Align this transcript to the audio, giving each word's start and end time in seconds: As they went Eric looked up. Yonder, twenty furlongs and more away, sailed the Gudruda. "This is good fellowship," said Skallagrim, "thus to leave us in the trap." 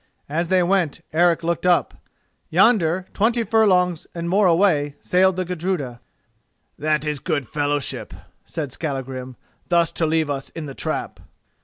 As 0.27 0.47
they 0.47 0.63
went 0.63 1.01
Eric 1.13 1.43
looked 1.43 1.63
up. 1.63 1.93
Yonder, 2.49 3.05
twenty 3.13 3.43
furlongs 3.43 4.07
and 4.15 4.27
more 4.27 4.47
away, 4.47 4.95
sailed 4.99 5.35
the 5.35 5.45
Gudruda. 5.45 5.99
"This 6.75 7.05
is 7.05 7.19
good 7.19 7.47
fellowship," 7.47 8.11
said 8.43 8.71
Skallagrim, 8.71 9.35
"thus 9.69 9.91
to 9.91 10.07
leave 10.07 10.31
us 10.31 10.49
in 10.49 10.65
the 10.65 10.73
trap." 10.73 11.19